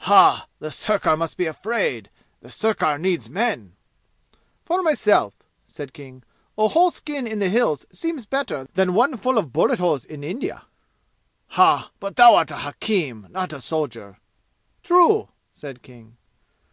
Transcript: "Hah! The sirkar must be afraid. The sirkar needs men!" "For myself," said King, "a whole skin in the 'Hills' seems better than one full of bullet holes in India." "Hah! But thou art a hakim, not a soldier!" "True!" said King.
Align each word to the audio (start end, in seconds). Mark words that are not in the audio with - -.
"Hah! 0.00 0.48
The 0.58 0.72
sirkar 0.72 1.16
must 1.16 1.36
be 1.36 1.46
afraid. 1.46 2.10
The 2.40 2.48
sirkar 2.50 2.98
needs 2.98 3.30
men!" 3.30 3.76
"For 4.64 4.82
myself," 4.82 5.32
said 5.64 5.92
King, 5.92 6.24
"a 6.58 6.66
whole 6.66 6.90
skin 6.90 7.24
in 7.24 7.38
the 7.38 7.48
'Hills' 7.48 7.86
seems 7.92 8.26
better 8.26 8.66
than 8.74 8.94
one 8.94 9.16
full 9.16 9.38
of 9.38 9.52
bullet 9.52 9.78
holes 9.78 10.04
in 10.04 10.24
India." 10.24 10.64
"Hah! 11.50 11.92
But 12.00 12.16
thou 12.16 12.34
art 12.34 12.50
a 12.50 12.56
hakim, 12.66 13.28
not 13.30 13.52
a 13.52 13.60
soldier!" 13.60 14.18
"True!" 14.82 15.28
said 15.52 15.82
King. 15.82 16.16